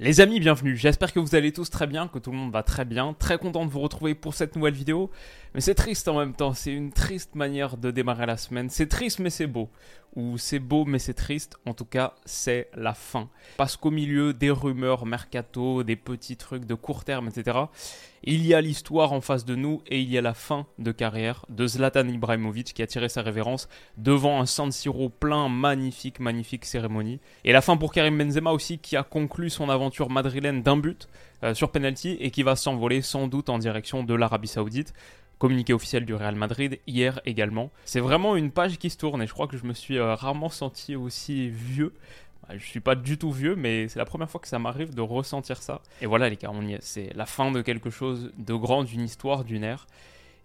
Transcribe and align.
Les 0.00 0.20
amis, 0.20 0.38
bienvenue. 0.38 0.76
J'espère 0.76 1.12
que 1.12 1.18
vous 1.18 1.34
allez 1.34 1.52
tous 1.52 1.70
très 1.70 1.88
bien, 1.88 2.06
que 2.06 2.20
tout 2.20 2.30
le 2.30 2.36
monde 2.36 2.52
va 2.52 2.62
très 2.62 2.84
bien. 2.84 3.16
Très 3.18 3.36
content 3.36 3.66
de 3.66 3.70
vous 3.70 3.80
retrouver 3.80 4.14
pour 4.14 4.32
cette 4.32 4.54
nouvelle 4.54 4.74
vidéo. 4.74 5.10
Mais 5.54 5.60
c'est 5.60 5.74
triste 5.74 6.06
en 6.06 6.16
même 6.16 6.34
temps, 6.34 6.54
c'est 6.54 6.72
une 6.72 6.92
triste 6.92 7.34
manière 7.34 7.76
de 7.76 7.90
démarrer 7.90 8.26
la 8.26 8.36
semaine. 8.36 8.70
C'est 8.70 8.86
triste 8.86 9.18
mais 9.18 9.28
c'est 9.28 9.48
beau. 9.48 9.68
Ou 10.18 10.36
c'est 10.36 10.58
beau 10.58 10.84
mais 10.84 10.98
c'est 10.98 11.14
triste, 11.14 11.60
en 11.64 11.74
tout 11.74 11.84
cas 11.84 12.14
c'est 12.24 12.70
la 12.74 12.92
fin. 12.92 13.28
Parce 13.56 13.76
qu'au 13.76 13.92
milieu 13.92 14.34
des 14.34 14.50
rumeurs 14.50 15.06
mercato, 15.06 15.84
des 15.84 15.94
petits 15.94 16.36
trucs 16.36 16.64
de 16.64 16.74
court 16.74 17.04
terme, 17.04 17.28
etc., 17.28 17.56
il 18.24 18.44
y 18.44 18.52
a 18.52 18.60
l'histoire 18.60 19.12
en 19.12 19.20
face 19.20 19.44
de 19.44 19.54
nous 19.54 19.80
et 19.86 20.00
il 20.00 20.10
y 20.10 20.18
a 20.18 20.20
la 20.20 20.34
fin 20.34 20.66
de 20.80 20.90
carrière 20.90 21.46
de 21.50 21.68
Zlatan 21.68 22.08
Ibrahimovic 22.08 22.74
qui 22.74 22.82
a 22.82 22.88
tiré 22.88 23.08
sa 23.08 23.22
révérence 23.22 23.68
devant 23.96 24.40
un 24.40 24.46
San 24.46 24.72
Siro 24.72 25.08
plein, 25.08 25.48
magnifique, 25.48 26.18
magnifique 26.18 26.64
cérémonie. 26.64 27.20
Et 27.44 27.52
la 27.52 27.60
fin 27.60 27.76
pour 27.76 27.92
Karim 27.92 28.18
Benzema 28.18 28.50
aussi 28.50 28.80
qui 28.80 28.96
a 28.96 29.04
conclu 29.04 29.50
son 29.50 29.68
aventure 29.70 30.10
madrilène 30.10 30.64
d'un 30.64 30.76
but 30.76 31.08
euh, 31.44 31.54
sur 31.54 31.70
penalty 31.70 32.16
et 32.18 32.32
qui 32.32 32.42
va 32.42 32.56
s'envoler 32.56 33.02
sans 33.02 33.28
doute 33.28 33.50
en 33.50 33.58
direction 33.58 34.02
de 34.02 34.14
l'Arabie 34.14 34.48
Saoudite 34.48 34.92
communiqué 35.38 35.72
officiel 35.72 36.04
du 36.04 36.14
Real 36.14 36.34
Madrid 36.34 36.78
hier 36.86 37.20
également. 37.24 37.70
C'est 37.84 38.00
vraiment 38.00 38.36
une 38.36 38.50
page 38.50 38.78
qui 38.78 38.90
se 38.90 38.98
tourne 38.98 39.22
et 39.22 39.26
je 39.26 39.32
crois 39.32 39.46
que 39.46 39.56
je 39.56 39.64
me 39.64 39.72
suis 39.72 39.98
euh, 39.98 40.14
rarement 40.14 40.48
senti 40.48 40.96
aussi 40.96 41.48
vieux. 41.48 41.94
Je 42.50 42.64
suis 42.64 42.80
pas 42.80 42.94
du 42.94 43.18
tout 43.18 43.30
vieux, 43.30 43.56
mais 43.56 43.88
c'est 43.88 43.98
la 43.98 44.06
première 44.06 44.30
fois 44.30 44.40
que 44.40 44.48
ça 44.48 44.58
m'arrive 44.58 44.94
de 44.94 45.02
ressentir 45.02 45.62
ça. 45.62 45.82
Et 46.00 46.06
voilà 46.06 46.30
les 46.30 46.36
gars, 46.36 46.50
on 46.50 46.66
y 46.66 46.72
est. 46.72 46.82
C'est 46.82 47.12
la 47.14 47.26
fin 47.26 47.50
de 47.50 47.60
quelque 47.60 47.90
chose 47.90 48.32
de 48.38 48.54
grand, 48.54 48.84
d'une 48.84 49.02
histoire, 49.02 49.44
d'une 49.44 49.64
ère. 49.64 49.86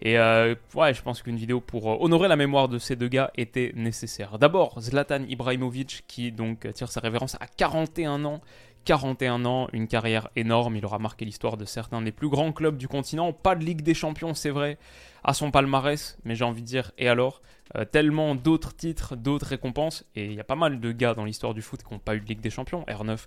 Et 0.02 0.20
euh, 0.20 0.54
ouais, 0.76 0.94
je 0.94 1.02
pense 1.02 1.22
qu'une 1.22 1.38
vidéo 1.38 1.62
pour 1.62 1.90
euh, 1.90 1.98
honorer 2.02 2.28
la 2.28 2.36
mémoire 2.36 2.68
de 2.68 2.78
ces 2.78 2.98
deux 2.98 3.08
gars 3.08 3.32
était 3.36 3.72
nécessaire. 3.74 4.38
D'abord, 4.38 4.82
Zlatan 4.82 5.24
Ibrahimovic 5.30 6.04
qui 6.08 6.34
donc 6.34 6.72
tire 6.74 6.92
sa 6.92 7.00
révérence 7.00 7.36
à 7.36 7.48
41 7.48 8.26
ans 8.26 8.42
41 8.84 9.46
ans, 9.46 9.68
une 9.74 9.88
carrière 9.88 10.30
énorme, 10.36 10.76
il 10.76 10.86
aura 10.86 11.00
marqué 11.00 11.26
l'histoire 11.26 11.58
de 11.58 11.66
certains 11.66 12.02
des 12.02 12.12
plus 12.12 12.30
grands 12.30 12.52
clubs 12.52 12.78
du 12.78 12.88
continent. 12.88 13.34
Pas 13.34 13.56
de 13.56 13.64
Ligue 13.64 13.82
des 13.82 13.94
Champions, 13.94 14.34
c'est 14.34 14.50
vrai, 14.50 14.78
à 15.24 15.34
son 15.34 15.52
palmarès, 15.52 16.18
mais 16.26 16.36
j'ai 16.36 16.44
envie 16.44 16.62
de 16.62 16.68
dire, 16.68 16.92
et 16.98 17.08
alors 17.08 17.42
euh, 17.76 17.86
Tellement 17.86 18.36
d'autres 18.36 18.76
titres, 18.76 19.16
d'autres 19.16 19.48
récompenses, 19.48 20.06
et 20.16 20.26
il 20.26 20.34
y 20.34 20.40
a 20.40 20.44
pas 20.44 20.56
mal 20.56 20.80
de 20.80 20.92
gars 20.92 21.16
dans 21.16 21.26
l'histoire 21.26 21.54
du 21.54 21.62
foot 21.62 21.82
qui 21.82 21.92
n'ont 21.92 22.00
pas 22.00 22.16
eu 22.16 22.20
de 22.20 22.26
Ligue 22.26 22.42
des 22.42 22.50
Champions. 22.50 22.84
R9, 22.88 23.26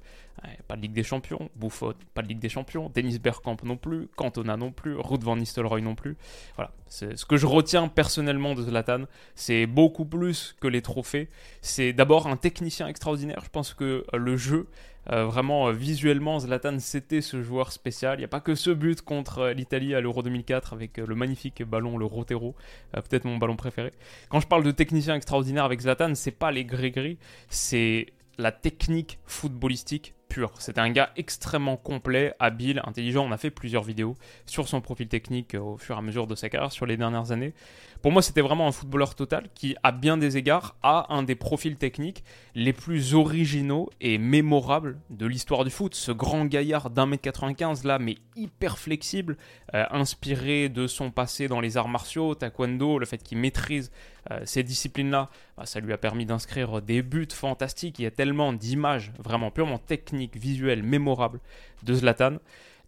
pas 0.68 0.76
de 0.76 0.82
Ligue 0.82 0.92
des 0.92 1.02
Champions. 1.02 1.50
Buffon, 1.56 1.94
pas 2.14 2.22
de 2.22 2.28
Ligue 2.28 2.38
des 2.38 2.48
Champions. 2.48 2.90
Dennis 2.94 3.18
Bergkamp 3.18 3.56
non 3.64 3.76
plus. 3.76 4.08
Cantona 4.14 4.56
non 4.56 4.70
plus. 4.70 4.94
Ruud 4.96 5.22
van 5.24 5.36
Nistelrooy 5.36 5.82
non 5.82 5.94
plus. 5.94 6.16
Voilà, 6.54 6.70
ce 6.88 7.24
que 7.24 7.36
je 7.36 7.46
retiens 7.46 7.88
personnellement 7.88 8.54
de 8.54 8.62
Zlatan, 8.62 9.04
c'est 9.34 9.66
beaucoup 9.66 10.04
plus 10.04 10.54
que 10.60 10.68
les 10.68 10.82
trophées. 10.82 11.28
C'est 11.60 11.92
d'abord 11.92 12.28
un 12.28 12.36
technicien 12.36 12.86
extraordinaire. 12.86 13.40
Je 13.42 13.50
pense 13.50 13.74
que 13.74 14.04
le 14.12 14.36
jeu 14.36 14.68
euh, 15.12 15.24
vraiment, 15.24 15.70
visuellement, 15.70 16.40
Zlatan, 16.40 16.78
c'était 16.78 17.20
ce 17.20 17.42
joueur 17.42 17.72
spécial. 17.72 18.18
Il 18.18 18.22
n'y 18.22 18.24
a 18.24 18.28
pas 18.28 18.40
que 18.40 18.54
ce 18.54 18.70
but 18.70 19.02
contre 19.02 19.50
l'Italie 19.50 19.94
à 19.94 20.00
l'Euro 20.00 20.22
2004 20.22 20.72
avec 20.72 20.98
le 20.98 21.14
magnifique 21.14 21.62
ballon, 21.62 21.96
le 21.96 22.04
Rotero, 22.04 22.54
peut-être 22.92 23.24
mon 23.24 23.38
ballon 23.38 23.56
préféré. 23.56 23.92
Quand 24.28 24.40
je 24.40 24.46
parle 24.46 24.64
de 24.64 24.72
technicien 24.72 25.14
extraordinaire 25.14 25.64
avec 25.64 25.80
Zlatan, 25.80 26.14
c'est 26.14 26.32
pas 26.32 26.50
les 26.50 26.64
gris-gris, 26.64 27.18
c'est 27.48 28.06
la 28.38 28.52
technique 28.52 29.18
footballistique 29.26 30.15
pure. 30.28 30.52
C'est 30.58 30.78
un 30.78 30.90
gars 30.90 31.10
extrêmement 31.16 31.76
complet, 31.76 32.34
habile, 32.38 32.82
intelligent. 32.84 33.24
On 33.26 33.32
a 33.32 33.36
fait 33.36 33.50
plusieurs 33.50 33.82
vidéos 33.82 34.16
sur 34.46 34.68
son 34.68 34.80
profil 34.80 35.08
technique 35.08 35.54
au 35.54 35.76
fur 35.76 35.96
et 35.96 35.98
à 35.98 36.02
mesure 36.02 36.26
de 36.26 36.34
sa 36.34 36.48
carrière 36.48 36.72
sur 36.72 36.86
les 36.86 36.96
dernières 36.96 37.32
années. 37.32 37.54
Pour 38.02 38.12
moi, 38.12 38.22
c'était 38.22 38.40
vraiment 38.40 38.68
un 38.68 38.72
footballeur 38.72 39.14
total 39.14 39.48
qui, 39.54 39.74
à 39.82 39.90
bien 39.90 40.16
des 40.16 40.36
égards, 40.36 40.76
a 40.82 41.12
un 41.12 41.22
des 41.22 41.34
profils 41.34 41.76
techniques 41.76 42.24
les 42.54 42.72
plus 42.72 43.14
originaux 43.14 43.90
et 44.00 44.18
mémorables 44.18 44.98
de 45.10 45.26
l'histoire 45.26 45.64
du 45.64 45.70
foot. 45.70 45.94
Ce 45.94 46.12
grand 46.12 46.44
gaillard 46.44 46.90
d'un 46.90 47.06
mètre 47.06 47.22
95 47.22 47.84
là, 47.84 47.98
mais 47.98 48.16
hyper 48.36 48.78
flexible, 48.78 49.36
euh, 49.74 49.84
inspiré 49.90 50.68
de 50.68 50.86
son 50.86 51.10
passé 51.10 51.48
dans 51.48 51.60
les 51.60 51.76
arts 51.76 51.88
martiaux, 51.88 52.34
taekwondo, 52.34 52.98
le 52.98 53.06
fait 53.06 53.22
qu'il 53.22 53.38
maîtrise 53.38 53.90
euh, 53.90 54.15
ces 54.44 54.62
disciplines-là, 54.62 55.30
bah, 55.56 55.66
ça 55.66 55.80
lui 55.80 55.92
a 55.92 55.98
permis 55.98 56.26
d'inscrire 56.26 56.82
des 56.82 57.02
buts 57.02 57.28
fantastiques. 57.30 57.98
Il 57.98 58.02
y 58.02 58.06
a 58.06 58.10
tellement 58.10 58.52
d'images 58.52 59.12
vraiment 59.18 59.50
purement 59.50 59.78
techniques, 59.78 60.36
visuelles, 60.36 60.82
mémorables 60.82 61.40
de 61.82 61.94
Zlatan 61.94 62.38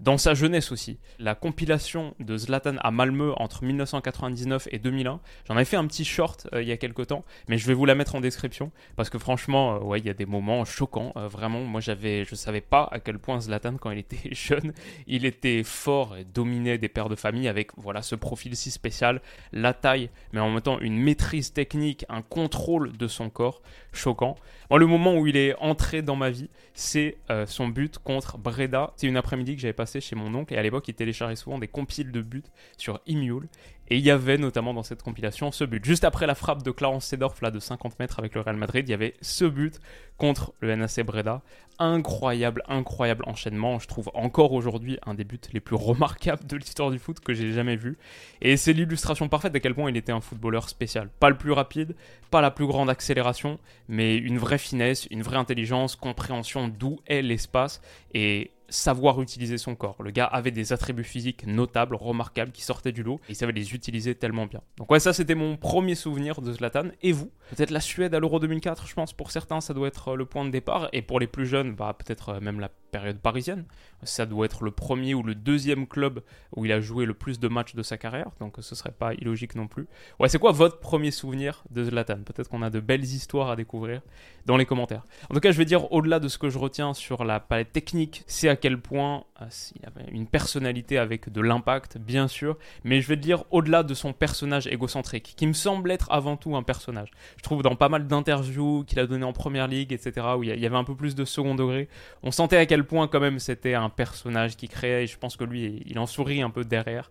dans 0.01 0.17
sa 0.17 0.35
jeunesse 0.35 0.71
aussi. 0.71 0.99
La 1.19 1.35
compilation 1.35 2.15
de 2.21 2.37
Zlatan 2.37 2.77
à 2.81 2.91
Malmö 2.91 3.33
entre 3.37 3.65
1999 3.65 4.69
et 4.71 4.79
2001, 4.79 5.21
j'en 5.47 5.57
avais 5.57 5.65
fait 5.65 5.77
un 5.77 5.87
petit 5.87 6.05
short 6.05 6.49
euh, 6.53 6.63
il 6.63 6.69
y 6.69 6.73
a 6.73 6.77
quelques 6.77 7.09
temps, 7.09 7.25
mais 7.49 7.59
je 7.59 7.67
vais 7.67 7.75
vous 7.75 7.85
la 7.85 7.95
mettre 7.95 8.15
en 8.15 8.21
description 8.21 8.71
parce 8.97 9.11
que 9.11 9.19
franchement, 9.19 9.77
euh, 9.77 9.79
ouais, 9.81 9.99
il 9.99 10.07
y 10.07 10.11
a 10.11 10.15
des 10.15 10.27
moments 10.27 10.65
choquants. 10.65 11.13
Euh, 11.17 11.27
vraiment, 11.27 11.61
moi 11.61 11.81
j'avais, 11.81 12.25
je 12.25 12.35
savais 12.35 12.61
pas 12.61 12.89
à 12.93 13.01
quel 13.01 13.19
point 13.19 13.41
Zlatan, 13.41 13.77
quand 13.77 13.91
il 13.91 13.99
était 13.99 14.19
jeune, 14.33 14.73
il 15.07 15.25
était 15.25 15.63
fort 15.65 16.17
et 16.17 16.25
dominait 16.25 16.79
des 16.79 16.89
pères 16.89 17.09
de 17.09 17.17
famille 17.17 17.49
avec 17.49 17.73
voilà 17.77 18.03
ce 18.03 18.15
profil 18.15 18.55
si 18.55 18.71
spécial, 18.71 19.21
la 19.53 19.75
taille, 19.75 20.11
mais 20.33 20.41
en 20.41 20.51
même 20.51 20.61
temps 20.61 20.79
une 20.79 20.99
maîtrise 20.99 21.53
technique, 21.53 22.05
un 22.09 22.23
contrôle 22.23 22.97
de 22.97 23.09
son 23.09 23.31
corps 23.31 23.63
choquant. 23.93 24.37
Moi, 24.71 24.79
le 24.79 24.87
moment 24.87 25.17
où 25.17 25.27
il 25.27 25.37
est 25.37 25.57
entré 25.57 26.03
dans 26.03 26.15
ma 26.15 26.31
vie, 26.31 26.51
c'est 26.75 27.17
son 27.47 27.69
but 27.69 27.99
contre 27.99 28.37
Breda. 28.37 28.93
C'est 28.97 29.07
une 29.07 29.17
après-midi 29.17 29.57
que 29.57 29.63
j'avais 29.63 29.73
passé 29.73 29.88
chez 30.01 30.17
mon 30.17 30.35
oncle 30.35 30.55
et 30.55 30.59
à 30.59 30.63
l'époque 30.63 30.89
il 30.89 30.95
téléchargeait 30.95 31.37
souvent 31.37 31.59
des 31.59 31.69
compiles 31.69 32.13
de 32.13 32.21
buts 32.21 32.45
sur 32.77 33.01
Imule 33.07 33.49
et 33.91 33.97
il 33.97 34.05
y 34.05 34.11
avait 34.11 34.37
notamment 34.37 34.75
dans 34.75 34.83
cette 34.83 35.03
compilation 35.03 35.51
ce 35.51 35.65
but. 35.65 35.85
Juste 35.85 36.05
après 36.05 36.27
la 36.27 36.35
frappe 36.35 36.63
de 36.63 36.71
Clarence 36.71 37.07
Sedorf 37.07 37.41
là 37.41 37.51
de 37.51 37.59
50 37.59 37.99
mètres 37.99 38.19
avec 38.19 38.35
le 38.35 38.43
Real 38.43 38.57
Madrid, 38.57 38.87
il 38.87 38.91
y 38.91 38.95
avait 38.95 39.15
ce 39.23 39.47
but 39.47 39.81
contre 40.19 40.53
le 40.61 40.75
NAC 40.77 41.01
Breda. 41.01 41.43
Incroyable, 41.79 42.63
incroyable 42.69 43.25
enchaînement. 43.27 43.79
Je 43.79 43.87
trouve 43.87 44.11
encore 44.15 44.53
aujourd'hui 44.53 44.99
un 45.07 45.15
des 45.15 45.25
buts 45.25 45.41
les 45.53 45.61
plus 45.61 45.77
remarquables 45.77 46.45
de 46.47 46.57
l'histoire 46.57 46.91
du 46.91 46.99
foot 46.99 47.21
que 47.21 47.33
j'ai 47.33 47.53
jamais 47.53 47.77
vu. 47.77 47.97
Et 48.43 48.57
c'est 48.57 48.73
l'illustration 48.73 49.29
parfaite 49.29 49.55
à 49.55 49.61
quel 49.61 49.75
point 49.75 49.89
il 49.89 49.97
était 49.97 50.13
un 50.13 50.21
footballeur 50.21 50.69
spécial. 50.69 51.09
Pas 51.21 51.31
le 51.31 51.39
plus 51.39 51.53
rapide, 51.53 51.95
pas 52.31 52.41
la 52.41 52.51
plus 52.51 52.67
grande 52.67 52.91
accélération, 52.91 53.59
mais 53.89 54.17
une 54.17 54.39
vraie 54.39 54.59
finesse, 54.59 55.07
une 55.11 55.23
vraie 55.23 55.37
intelligence, 55.37 55.97
compréhension 55.97 56.69
d'où 56.69 56.99
est 57.07 57.23
l'espace 57.23 57.81
et 58.13 58.51
savoir 58.69 59.21
utiliser 59.23 59.59
son 59.59 59.75
corps. 59.75 60.03
Le 60.03 60.11
gars 60.11 60.27
avait 60.27 60.51
des 60.51 60.73
attributs 60.73 61.05
physiques 61.05 61.47
notables, 61.47 61.95
remarquables, 61.95 62.53
qui 62.53 62.63
sortaient 62.63 62.93
du 62.93 63.03
lot, 63.03 63.21
et 63.29 63.33
il 63.33 63.37
savait 63.37 63.53
les 63.53 63.75
utiliser 63.75 64.15
tellement 64.15 64.47
bien. 64.47 64.61
Donc 64.77 64.91
ouais, 64.91 65.01
ça 65.01 65.13
c'était 65.13 65.35
mon 65.35 65.57
premier 65.57 65.95
souvenir 65.95 66.41
de 66.41 66.53
Zlatan. 66.53 66.89
Et 67.03 67.13
vous? 67.13 67.31
Peut-être 67.55 67.71
la 67.71 67.81
Suède 67.81 68.15
à 68.15 68.21
l'Euro 68.21 68.41
2004, 68.41 68.87
je 68.87 68.95
pense, 68.95 69.13
pour 69.13 69.31
certains, 69.31 69.61
ça 69.61 69.75
doit 69.75 69.89
être 69.89 70.17
le 70.17 70.27
point 70.27 70.45
de 70.45 70.51
départ, 70.51 70.89
et 70.93 71.03
pour 71.03 71.21
les 71.21 71.27
plus 71.27 71.47
jeunes, 71.47 71.75
bah, 71.75 71.97
peut-être 71.99 72.31
euh, 72.31 72.41
même 72.41 72.61
la 72.61 72.71
période 72.91 73.19
parisienne. 73.19 73.65
Ça 74.03 74.27
doit 74.27 74.47
être 74.47 74.65
le 74.65 74.71
premier 74.71 75.15
ou 75.15 75.23
le 75.23 75.35
deuxième 75.35 75.87
club 75.87 76.23
où 76.57 76.65
il 76.65 76.73
a 76.73 76.81
joué 76.81 77.05
le 77.05 77.15
plus 77.15 77.39
de 77.41 77.49
matchs 77.49 77.75
de 77.75 77.83
sa 77.83 77.99
carrière, 77.99 78.31
donc 78.41 78.57
ce 78.61 78.75
serait 78.75 78.93
pas 78.93 79.15
illogique 79.15 79.55
non 79.55 79.67
plus. 79.67 79.87
Ouais, 80.19 80.29
c'est 80.29 80.39
quoi 80.39 80.53
votre 80.53 80.79
premier 80.79 81.11
souvenir 81.11 81.65
de 81.71 81.85
Zlatan? 81.85 82.23
Peut-être 82.25 82.49
qu'on 82.49 82.63
a 82.63 82.71
de 82.71 82.81
belles 82.81 83.05
histoires 83.05 83.51
à 83.51 83.57
découvrir 83.57 84.03
dans 84.47 84.57
les 84.57 84.67
commentaires. 84.67 85.07
En 85.31 85.35
tout 85.35 85.41
cas, 85.41 85.53
je 85.53 85.59
vais 85.59 85.65
dire 85.65 85.93
au-delà 85.93 86.21
de 86.21 86.29
ce 86.29 86.39
que 86.39 86.49
je 86.49 86.59
retiens 86.59 86.95
sur 86.95 87.25
la 87.25 87.41
palette 87.41 87.73
technique, 87.73 88.25
c'est 88.27 88.49
à 88.49 88.57
quel 88.61 88.79
point 88.79 89.25
euh, 89.41 89.47
il 89.77 89.87
avait 89.87 90.11
une 90.11 90.27
personnalité 90.27 90.99
avec 90.99 91.33
de 91.33 91.41
l'impact, 91.41 91.99
bien 91.99 92.29
sûr, 92.29 92.57
mais 92.85 93.01
je 93.01 93.09
vais 93.09 93.17
dire 93.17 93.45
au-delà 93.51 93.83
de 93.83 93.95
son 93.95 94.13
personnage 94.13 94.67
égocentrique, 94.67 95.35
qui 95.37 95.47
me 95.47 95.53
semble 95.53 95.91
être 95.91 96.11
avant 96.11 96.37
tout 96.37 96.57
un 96.57 96.63
personnage. 96.63 97.11
Je 97.37 97.43
trouve 97.43 97.63
dans 97.63 97.77
pas 97.77 97.89
mal 97.89 98.07
d'interviews 98.07 98.85
qu'il 98.85 98.99
a 99.01 99.07
donné 99.07 99.25
en 99.25 99.33
première 99.33 99.69
ligue, 99.69 99.93
etc., 99.93 100.27
où 100.37 100.43
il 100.43 100.59
y 100.59 100.67
avait 100.67 100.77
un 100.77 100.85
peu 100.85 100.95
plus 100.95 101.15
de 101.15 101.25
second 101.25 101.55
degré, 101.55 101.89
on 102.23 102.31
sentait 102.31 102.57
à 102.57 102.67
quel 102.67 102.85
point 102.85 103.09
quand 103.09 103.21
même 103.21 103.39
c'était 103.39 103.75
un 103.75 103.89
personnage 103.89 104.57
qui 104.57 104.69
créait, 104.69 105.05
et 105.05 105.07
je 105.07 105.19
pense 105.19 105.37
que 105.37 105.45
lui, 105.45 105.83
il 105.87 105.99
en 105.99 106.07
sourit 106.07 106.43
un 106.43 106.51
peu 106.51 106.65
derrière, 106.65 107.11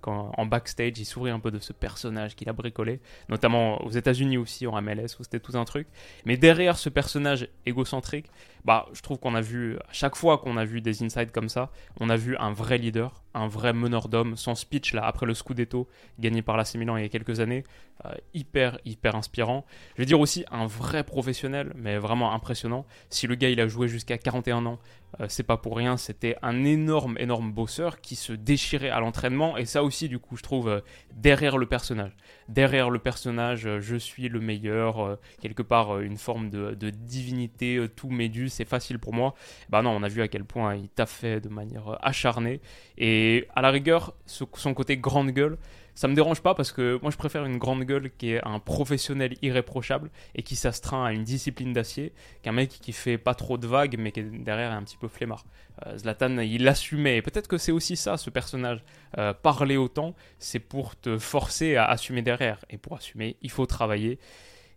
quand 0.00 0.32
en 0.36 0.46
backstage, 0.46 0.98
il 0.98 1.04
sourit 1.04 1.30
un 1.30 1.40
peu 1.40 1.50
de 1.50 1.58
ce 1.58 1.72
personnage 1.72 2.34
qu'il 2.34 2.48
a 2.48 2.52
bricolé, 2.52 3.00
notamment 3.28 3.82
aux 3.84 3.90
États-Unis 3.90 4.38
aussi, 4.38 4.66
en 4.66 4.80
MLS, 4.80 5.18
où 5.18 5.24
c'était 5.24 5.40
tout 5.40 5.56
un 5.56 5.64
truc. 5.64 5.86
Mais 6.24 6.36
derrière 6.36 6.76
ce 6.76 6.88
personnage 6.88 7.48
égocentrique, 7.66 8.26
bah, 8.64 8.86
je 8.92 9.00
trouve 9.00 9.18
qu'on 9.18 9.34
a 9.34 9.40
vu, 9.40 9.76
à 9.76 9.92
chaque 9.92 10.16
fois 10.16 10.38
qu'on 10.38 10.56
a 10.56 10.64
vu 10.64 10.80
des 10.80 11.02
insides 11.02 11.30
comme 11.30 11.48
ça, 11.48 11.70
on 12.00 12.10
a 12.10 12.16
vu 12.16 12.36
un 12.36 12.52
vrai 12.52 12.78
leader, 12.78 13.22
un 13.36 13.46
vrai 13.48 13.72
meneur 13.72 14.08
d'hommes. 14.08 14.36
Son 14.36 14.54
speech 14.54 14.92
là 14.92 15.04
après 15.04 15.26
le 15.26 15.34
Scudetto 15.34 15.88
gagné 16.18 16.42
par 16.42 16.56
l'AC 16.56 16.74
Milan 16.74 16.96
il 16.96 17.02
y 17.02 17.06
a 17.06 17.08
quelques 17.08 17.40
années, 17.40 17.64
euh, 18.04 18.14
hyper 18.34 18.78
hyper 18.84 19.14
inspirant. 19.14 19.64
Je 19.96 20.02
veux 20.02 20.06
dire 20.06 20.20
aussi 20.20 20.44
un 20.50 20.66
vrai 20.66 21.04
professionnel, 21.04 21.72
mais 21.76 21.98
vraiment 21.98 22.32
impressionnant. 22.32 22.86
Si 23.10 23.26
le 23.26 23.34
gars 23.34 23.50
il 23.50 23.60
a 23.60 23.68
joué 23.68 23.88
jusqu'à 23.88 24.18
41 24.18 24.66
ans, 24.66 24.78
euh, 25.20 25.26
c'est 25.28 25.42
pas 25.42 25.56
pour 25.56 25.76
rien. 25.76 25.96
C'était 25.96 26.36
un 26.42 26.64
énorme 26.64 27.16
énorme 27.18 27.52
bosseur 27.52 28.00
qui 28.00 28.16
se 28.16 28.32
déchirait 28.32 28.90
à 28.90 29.00
l'entraînement 29.00 29.56
et 29.56 29.66
ça 29.66 29.82
aussi 29.82 30.08
du 30.08 30.18
coup 30.18 30.36
je 30.36 30.42
trouve 30.42 30.68
euh, 30.68 30.80
derrière 31.14 31.58
le 31.58 31.66
personnage, 31.66 32.16
derrière 32.48 32.90
le 32.90 32.98
personnage, 32.98 33.68
je 33.80 33.96
suis 33.96 34.28
le 34.28 34.40
meilleur, 34.40 35.18
quelque 35.40 35.62
part 35.62 36.00
une 36.00 36.16
forme 36.16 36.50
de, 36.50 36.90
divinité, 36.90 37.84
tout 37.94 38.10
m'est 38.10 38.28
dû, 38.28 38.48
c'est 38.48 38.64
facile 38.64 38.98
pour 38.98 39.12
moi. 39.12 39.34
Bah 39.68 39.82
non, 39.82 39.90
on 39.90 40.02
a 40.02 40.08
vu 40.08 40.22
à 40.22 40.28
quel 40.28 40.44
point 40.44 40.74
il 40.74 40.88
t'a 40.88 41.06
fait 41.06 41.40
de 41.40 41.48
manière 41.48 41.98
acharnée 42.02 42.60
et 42.98 43.46
à 43.54 43.62
la 43.62 43.70
rigueur 43.70 44.14
son 44.26 44.74
côté 44.74 44.96
grande 44.96 45.30
gueule 45.30 45.58
ça 45.96 46.08
me 46.08 46.14
dérange 46.14 46.42
pas 46.42 46.54
parce 46.54 46.72
que 46.72 46.98
moi 47.00 47.10
je 47.10 47.16
préfère 47.16 47.44
une 47.46 47.56
grande 47.56 47.82
gueule 47.84 48.10
qui 48.18 48.32
est 48.32 48.46
un 48.46 48.58
professionnel 48.58 49.34
irréprochable 49.40 50.10
et 50.34 50.42
qui 50.42 50.54
s'astreint 50.54 51.06
à 51.06 51.12
une 51.12 51.24
discipline 51.24 51.72
d'acier 51.72 52.12
qu'un 52.42 52.52
mec 52.52 52.68
qui 52.68 52.92
fait 52.92 53.16
pas 53.16 53.34
trop 53.34 53.56
de 53.56 53.66
vagues 53.66 53.96
mais 53.98 54.12
qui 54.12 54.20
est 54.20 54.24
derrière 54.24 54.72
un 54.72 54.82
petit 54.82 54.98
peu 54.98 55.08
flemmard. 55.08 55.46
Euh, 55.86 55.96
Zlatan 55.96 56.38
il 56.38 56.64
l'assumait 56.64 57.16
et 57.16 57.22
peut-être 57.22 57.48
que 57.48 57.56
c'est 57.56 57.72
aussi 57.72 57.96
ça 57.96 58.18
ce 58.18 58.28
personnage. 58.28 58.84
Euh, 59.16 59.32
parler 59.32 59.78
autant 59.78 60.14
c'est 60.38 60.60
pour 60.60 60.96
te 60.96 61.16
forcer 61.16 61.76
à 61.76 61.86
assumer 61.86 62.20
derrière 62.20 62.58
et 62.68 62.76
pour 62.76 62.94
assumer 62.94 63.36
il 63.40 63.50
faut 63.50 63.64
travailler 63.64 64.18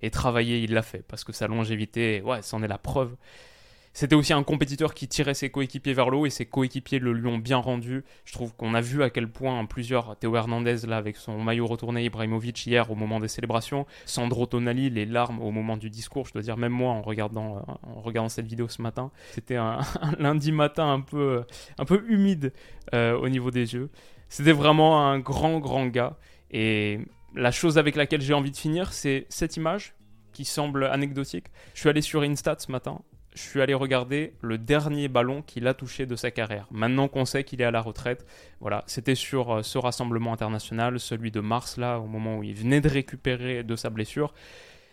et 0.01 0.11
travailler 0.11 0.59
il 0.59 0.73
l'a 0.73 0.83
fait 0.83 1.03
parce 1.05 1.25
que 1.25 1.33
sa 1.33 1.47
longévité 1.47 2.21
ouais 2.21 2.41
c'en 2.41 2.63
est 2.63 2.67
la 2.69 2.77
preuve. 2.77 3.17
C'était 3.93 4.15
aussi 4.15 4.33
un 4.33 4.43
compétiteur 4.43 4.93
qui 4.93 5.07
tirait 5.07 5.33
ses 5.33 5.49
coéquipiers 5.49 5.93
vers 5.93 6.09
le 6.09 6.17
haut 6.17 6.25
et 6.25 6.29
ses 6.29 6.45
coéquipiers 6.45 6.99
le 6.99 7.11
lui 7.11 7.27
ont 7.27 7.37
bien 7.37 7.57
rendu. 7.57 8.03
Je 8.23 8.33
trouve 8.33 8.55
qu'on 8.55 8.73
a 8.73 8.81
vu 8.81 9.03
à 9.03 9.09
quel 9.09 9.29
point 9.29 9.65
plusieurs, 9.65 10.15
Théo 10.17 10.35
Hernandez 10.35 10.85
là 10.87 10.97
avec 10.97 11.17
son 11.17 11.41
maillot 11.41 11.65
retourné, 11.65 12.05
Ibrahimovic 12.05 12.65
hier 12.65 12.91
au 12.91 12.95
moment 12.95 13.19
des 13.19 13.27
célébrations, 13.27 13.85
Sandro 14.05 14.45
Tonali, 14.45 14.89
les 14.89 15.05
larmes 15.05 15.41
au 15.41 15.51
moment 15.51 15.75
du 15.75 15.89
discours, 15.89 16.27
je 16.27 16.33
dois 16.33 16.41
dire 16.41 16.57
même 16.57 16.71
moi 16.71 16.91
en 16.91 17.01
regardant, 17.01 17.57
euh, 17.57 17.73
en 17.83 18.01
regardant 18.01 18.29
cette 18.29 18.45
vidéo 18.45 18.67
ce 18.67 18.81
matin, 18.81 19.11
c'était 19.31 19.55
un, 19.55 19.79
lundi 20.19 20.51
matin 20.51 20.93
un 20.93 21.01
peu, 21.01 21.43
un 21.77 21.85
peu 21.85 22.05
humide 22.07 22.53
euh, 22.93 23.17
au 23.17 23.27
niveau 23.27 23.51
des 23.51 23.73
yeux. 23.73 23.89
C'était 24.29 24.53
vraiment 24.53 25.09
un 25.09 25.19
grand 25.19 25.59
grand 25.59 25.87
gars 25.87 26.17
et 26.51 26.99
la 27.35 27.51
chose 27.51 27.77
avec 27.77 27.95
laquelle 27.95 28.21
j'ai 28.21 28.33
envie 28.33 28.51
de 28.51 28.57
finir, 28.57 28.93
c'est 28.93 29.25
cette 29.29 29.57
image 29.57 29.95
qui 30.31 30.45
semble 30.45 30.85
anecdotique. 30.85 31.47
Je 31.73 31.79
suis 31.79 31.89
allé 31.89 32.01
sur 32.01 32.21
Insta 32.21 32.55
ce 32.57 32.71
matin 32.71 33.01
je 33.33 33.41
suis 33.41 33.61
allé 33.61 33.73
regarder 33.73 34.33
le 34.41 34.57
dernier 34.57 35.07
ballon 35.07 35.41
qu'il 35.41 35.67
a 35.67 35.73
touché 35.73 36.05
de 36.05 36.15
sa 36.15 36.31
carrière. 36.31 36.67
Maintenant 36.71 37.07
qu'on 37.07 37.25
sait 37.25 37.43
qu'il 37.43 37.61
est 37.61 37.65
à 37.65 37.71
la 37.71 37.81
retraite, 37.81 38.25
voilà, 38.59 38.83
c'était 38.87 39.15
sur 39.15 39.51
euh, 39.51 39.63
ce 39.63 39.77
rassemblement 39.77 40.33
international, 40.33 40.99
celui 40.99 41.31
de 41.31 41.39
mars, 41.39 41.77
là, 41.77 41.99
au 41.99 42.07
moment 42.07 42.37
où 42.37 42.43
il 42.43 42.55
venait 42.55 42.81
de 42.81 42.89
récupérer 42.89 43.63
de 43.63 43.75
sa 43.75 43.89
blessure. 43.89 44.33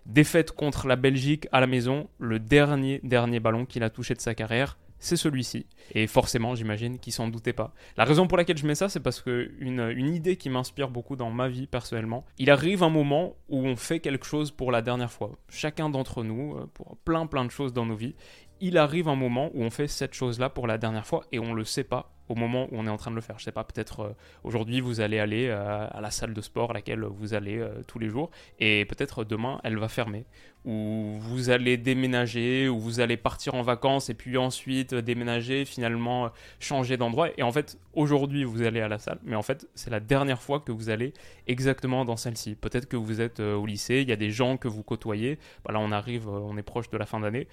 Défaite 0.05 0.53
contre 0.53 0.87
la 0.87 0.97
Belgique 0.97 1.49
à 1.51 1.61
la 1.61 1.67
maison, 1.67 2.09
le 2.19 2.39
dernier, 2.39 3.01
dernier 3.03 3.41
ballon 3.41 3.67
qu'il 3.67 3.83
a 3.83 3.91
touché 3.91 4.15
de 4.15 4.21
sa 4.21 4.35
carrière 4.35 4.77
c'est 5.07 5.17
celui-ci. 5.17 5.67
Et 5.93 6.07
forcément, 6.07 6.55
j'imagine 6.55 6.99
qu'il 6.99 7.13
s'en 7.13 7.29
doutait 7.29 7.53
pas. 7.53 7.73
La 7.97 8.05
raison 8.05 8.27
pour 8.27 8.37
laquelle 8.37 8.59
je 8.59 8.67
mets 8.67 8.75
ça, 8.75 8.89
c'est 8.89 9.01
parce 9.01 9.21
que 9.21 9.53
une, 9.61 9.81
une 9.97 10.13
idée 10.13 10.37
qui 10.37 10.51
m'inspire 10.51 10.91
beaucoup 10.91 11.17
dans 11.17 11.31
ma 11.31 11.49
vie 11.49 11.67
personnellement, 11.67 12.25
il 12.39 12.51
arrive 12.51 12.83
un 12.83 12.91
moment 12.91 13.37
où 13.49 13.65
on 13.65 13.77
fait 13.77 14.01
quelque 14.01 14.27
chose 14.27 14.51
pour 14.51 14.73
la 14.73 14.83
dernière 14.83 15.13
fois. 15.13 15.31
Chacun 15.49 15.89
d'entre 15.91 16.25
nous, 16.25 16.57
euh, 16.57 16.67
pour 16.75 16.97
plein 17.05 17.27
plein 17.27 17.45
de 17.45 17.51
choses 17.51 17.73
dans 17.73 17.87
nos 17.87 17.95
vies, 17.95 18.15
il 18.61 18.79
arrive 18.79 19.09
un 19.09 19.17
moment 19.17 19.51
où 19.55 19.63
on 19.63 19.71
fait 19.71 19.89
cette 19.89 20.15
chose-là 20.15 20.51
pour 20.51 20.67
la 20.67 20.79
dernière 20.79 21.07
fois 21.07 21.25
et 21.31 21.39
on 21.39 21.55
le 21.55 21.65
sait 21.65 21.85
pas 21.85 22.16
au 22.29 22.35
moment 22.35 22.65
où 22.71 22.79
on 22.79 22.87
est 22.87 22.91
en 22.91 22.97
train 22.97 23.11
de 23.11 23.17
le 23.17 23.21
faire. 23.21 23.39
Je 23.39 23.45
sais 23.45 23.53
pas, 23.53 23.65
peut-être 23.65 24.01
euh, 24.01 24.17
aujourd'hui 24.45 24.81
vous 24.81 25.01
allez 25.01 25.19
aller 25.19 25.49
euh, 25.49 25.87
à 25.91 26.01
la 26.01 26.11
salle 26.11 26.35
de 26.35 26.41
sport 26.41 26.71
à 26.71 26.75
laquelle 26.75 27.05
vous 27.05 27.35
allez 27.35 27.59
euh, 27.59 27.83
tous 27.87 27.99
les 27.99 28.09
jours 28.09 28.31
et 28.59 28.85
peut-être 28.87 29.25
demain 29.25 29.61
elle 29.65 29.79
va 29.79 29.89
fermer. 29.89 30.25
Ou 30.65 31.19
vous 31.21 31.51
allez 31.51 31.77
déménager, 31.77 32.69
ou 32.69 32.81
vous 32.81 32.99
allez 32.99 33.17
partir 33.17 33.55
en 33.55 33.63
vacances 33.63 34.11
et 34.11 34.15
puis 34.15 34.37
ensuite 34.37 34.97
déménager, 34.97 35.65
finalement 35.65 36.33
changer 36.59 36.97
d'endroit. 36.97 37.29
Et 37.39 37.45
en 37.45 37.53
fait, 37.53 37.79
aujourd'hui 37.95 38.43
vous 38.43 38.63
allez 38.63 38.81
à 38.81 38.89
la 38.89 38.99
salle, 38.99 39.21
mais 39.23 39.37
en 39.37 39.43
fait 39.43 39.69
c'est 39.77 39.91
la 39.91 40.01
dernière 40.01 40.43
fois 40.43 40.59
que 40.59 40.73
vous 40.73 40.91
allez 40.91 41.13
exactement 41.47 42.05
dans 42.05 42.17
celle-ci. 42.17 42.57
Peut-être 42.57 42.89
que 42.89 42.97
vous 42.97 43.21
êtes 43.21 43.39
au 43.39 43.65
lycée, 43.65 44.01
il 44.03 44.09
y 44.09 44.13
a 44.13 44.17
des 44.17 44.33
gens 44.33 44.57
que 44.57 44.67
vous 44.67 44.83
côtoyez. 44.83 45.39
Bah 45.65 45.73
là 45.73 45.79
on 45.79 45.93
arrive, 45.93 46.29
on 46.29 46.57
est 46.57 46.65
proche 46.65 46.91
de 46.91 46.99
la 46.99 47.07
fin 47.07 47.21
d'année. 47.21 47.47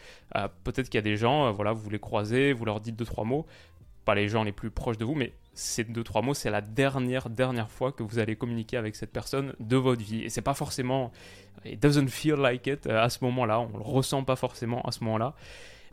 peut-être 0.64 0.90
qu'il 0.90 0.96
y 0.96 0.98
a 0.98 1.02
des 1.02 1.18
gens, 1.18 1.52
voilà, 1.52 1.72
vous 1.72 1.92
les 1.92 2.00
croisez, 2.00 2.52
vous 2.52 2.66
leur 2.66 2.80
dites 2.80 2.96
deux 2.96 3.06
trois 3.06 3.26
mots 3.26 3.46
pas 4.06 4.16
les 4.16 4.28
gens 4.28 4.44
les 4.44 4.52
plus 4.52 4.70
proches 4.70 4.98
de 4.98 5.06
vous, 5.06 5.16
mais 5.16 5.34
ces 5.54 5.84
deux 5.84 6.04
trois 6.04 6.22
mots, 6.22 6.34
c'est 6.34 6.50
la 6.50 6.62
dernière 6.62 7.30
dernière 7.30 7.70
fois 7.70 7.92
que 7.92 8.04
vous 8.04 8.20
allez 8.20 8.36
communiquer 8.36 8.78
avec 8.78 8.96
cette 8.96 9.12
personne 9.12 9.54
de 9.60 9.78
votre 9.78 10.02
vie. 10.02 10.24
Et 10.24 10.30
c'est 10.30 10.42
pas 10.42 10.54
forcément, 10.54 11.12
it 11.66 11.82
doesn't 11.82 12.08
feel 12.08 12.36
like 12.36 12.68
it 12.68 12.88
euh, 12.88 13.02
à 13.02 13.10
ce 13.10 13.24
moment-là, 13.24 13.60
on 13.60 13.78
le 13.78 13.84
ressent 13.84 14.24
pas 14.24 14.36
forcément 14.36 14.82
à 14.82 14.92
ce 14.92 15.04
moment-là, 15.04 15.36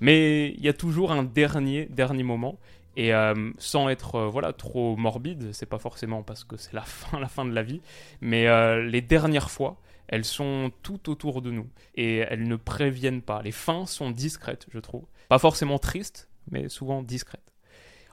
mais 0.00 0.50
il 0.50 0.64
y 0.64 0.68
a 0.68 0.72
toujours 0.72 1.12
un 1.12 1.22
dernier 1.22 1.86
dernier 1.86 2.22
moment. 2.22 2.58
Et 2.96 3.14
euh, 3.14 3.52
sans 3.58 3.88
être 3.88 4.16
euh, 4.16 4.28
voilà 4.28 4.52
trop 4.52 4.96
morbide, 4.96 5.52
c'est 5.52 5.66
pas 5.66 5.78
forcément 5.78 6.22
parce 6.22 6.42
que 6.42 6.56
c'est 6.56 6.72
la 6.72 6.82
fin 6.84 7.20
la 7.20 7.28
fin 7.28 7.44
de 7.44 7.52
la 7.52 7.62
vie, 7.62 7.80
mais 8.20 8.46
les 8.82 9.02
dernières 9.02 9.50
fois, 9.50 9.76
elles 10.08 10.24
sont 10.24 10.72
tout 10.82 11.08
autour 11.08 11.42
de 11.42 11.50
nous 11.50 11.68
et 11.94 12.18
elles 12.18 12.48
ne 12.48 12.56
préviennent 12.56 13.22
pas. 13.22 13.42
Les 13.42 13.52
fins 13.52 13.86
sont 13.86 14.10
discrètes, 14.10 14.66
je 14.72 14.80
trouve. 14.80 15.04
Pas 15.28 15.38
forcément 15.38 15.78
tristes, 15.78 16.28
mais 16.50 16.68
souvent 16.68 17.02
discrètes. 17.02 17.49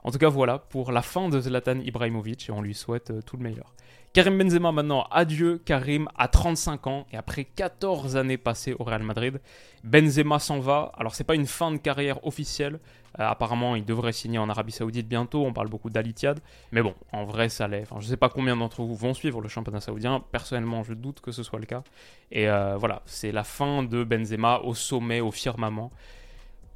En 0.08 0.12
tout 0.12 0.20
cas, 0.20 0.30
voilà 0.30 0.58
pour 0.58 0.94
la 0.94 1.02
fin 1.02 1.28
de 1.28 1.38
Zlatan 1.38 1.82
Ibrahimovic 1.82 2.48
et 2.48 2.54
on 2.54 2.62
lui 2.62 2.74
souhaite 2.74 3.12
euh, 3.12 3.22
tout 3.22 3.36
le 3.36 3.44
meilleur. 3.44 3.74
Karim 4.14 4.38
Benzema 4.38 4.72
maintenant, 4.72 5.06
adieu 5.12 5.62
Karim 5.66 6.08
à 6.18 6.30
35 6.30 6.88
ans 6.88 7.06
et 7.12 7.18
après 7.18 7.44
14 7.44 8.16
années 8.16 8.38
passées 8.38 8.74
au 8.80 8.86
Real 8.86 9.04
Madrid, 9.04 9.42
Benzema 9.84 10.40
s'en 10.40 10.62
va. 10.62 10.94
Alors 10.98 11.14
c'est 11.14 11.26
pas 11.26 11.36
une 11.36 11.46
fin 11.46 11.72
de 11.72 11.78
carrière 11.78 12.26
officielle, 12.26 12.80
euh, 13.20 13.28
apparemment 13.28 13.76
il 13.76 13.84
devrait 13.84 14.14
signer 14.14 14.40
en 14.40 14.48
Arabie 14.48 14.72
Saoudite 14.72 15.10
bientôt, 15.10 15.46
on 15.46 15.52
parle 15.52 15.68
beaucoup 15.68 15.90
d'Alitiad, 15.90 16.40
mais 16.72 16.82
bon, 16.82 16.96
en 17.12 17.26
vrai 17.26 17.50
ça 17.50 17.68
l'est. 17.68 17.82
Enfin, 17.82 17.98
je 18.00 18.08
sais 18.08 18.16
pas 18.16 18.30
combien 18.30 18.56
d'entre 18.56 18.84
vous 18.84 18.96
vont 18.96 19.14
suivre 19.14 19.42
le 19.42 19.50
championnat 19.50 19.82
saoudien, 19.82 20.24
personnellement 20.32 20.84
je 20.84 20.94
doute 20.94 21.20
que 21.20 21.34
ce 21.34 21.44
soit 21.44 21.60
le 21.60 21.66
cas. 21.66 21.84
Et 22.32 22.48
euh, 22.48 22.78
voilà, 22.78 23.02
c'est 23.08 23.34
la 23.34 23.44
fin 23.44 23.84
de 23.84 24.06
Benzema 24.06 24.60
au 24.60 24.74
sommet, 24.74 25.20
au 25.20 25.32
firmament, 25.32 25.92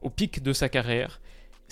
au 0.01 0.09
pic 0.09 0.43
de 0.43 0.51
sa 0.51 0.67
carrière 0.67 1.21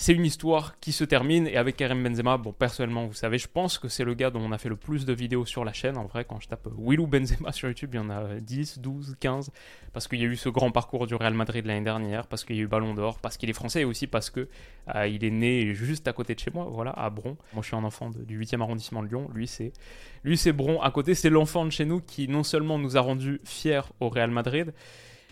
c'est 0.00 0.14
une 0.14 0.24
histoire 0.24 0.80
qui 0.80 0.92
se 0.92 1.04
termine 1.04 1.46
et 1.46 1.58
avec 1.58 1.76
Karim 1.76 2.02
Benzema, 2.02 2.38
bon 2.38 2.54
personnellement 2.54 3.06
vous 3.06 3.12
savez, 3.12 3.36
je 3.36 3.48
pense 3.48 3.78
que 3.78 3.88
c'est 3.88 4.02
le 4.02 4.14
gars 4.14 4.30
dont 4.30 4.40
on 4.40 4.50
a 4.50 4.56
fait 4.56 4.70
le 4.70 4.76
plus 4.76 5.04
de 5.04 5.12
vidéos 5.12 5.44
sur 5.44 5.62
la 5.62 5.74
chaîne. 5.74 5.98
En 5.98 6.06
vrai, 6.06 6.24
quand 6.24 6.40
je 6.40 6.48
tape 6.48 6.68
Willou 6.78 7.06
Benzema 7.06 7.52
sur 7.52 7.68
YouTube, 7.68 7.90
il 7.92 7.96
y 7.98 8.00
en 8.00 8.08
a 8.08 8.40
10, 8.40 8.78
12, 8.78 9.16
15, 9.20 9.50
parce 9.92 10.08
qu'il 10.08 10.18
y 10.18 10.22
a 10.22 10.26
eu 10.26 10.36
ce 10.36 10.48
grand 10.48 10.70
parcours 10.70 11.06
du 11.06 11.14
Real 11.14 11.34
Madrid 11.34 11.66
l'année 11.66 11.84
dernière, 11.84 12.28
parce 12.28 12.46
qu'il 12.46 12.56
y 12.56 12.60
a 12.60 12.62
eu 12.62 12.66
Ballon 12.66 12.94
d'Or, 12.94 13.18
parce 13.18 13.36
qu'il 13.36 13.50
est 13.50 13.52
français 13.52 13.82
et 13.82 13.84
aussi 13.84 14.06
parce 14.06 14.30
que 14.30 14.48
euh, 14.94 15.06
il 15.06 15.22
est 15.22 15.30
né 15.30 15.74
juste 15.74 16.08
à 16.08 16.14
côté 16.14 16.34
de 16.34 16.40
chez 16.40 16.50
moi, 16.50 16.66
voilà, 16.72 16.92
à 16.92 17.10
Bron. 17.10 17.36
Moi 17.52 17.60
je 17.60 17.66
suis 17.66 17.76
un 17.76 17.84
enfant 17.84 18.08
du 18.08 18.40
8e 18.40 18.62
arrondissement 18.62 19.02
de 19.02 19.08
Lyon, 19.08 19.28
lui 19.34 19.46
c'est 19.46 19.74
lui 20.24 20.38
c'est 20.38 20.52
Bron 20.54 20.80
à 20.80 20.90
côté, 20.90 21.14
c'est 21.14 21.28
l'enfant 21.28 21.66
de 21.66 21.70
chez 21.72 21.84
nous 21.84 22.00
qui 22.00 22.26
non 22.26 22.42
seulement 22.42 22.78
nous 22.78 22.96
a 22.96 23.00
rendu 23.00 23.38
fiers 23.44 23.82
au 24.00 24.08
Real 24.08 24.30
Madrid, 24.30 24.72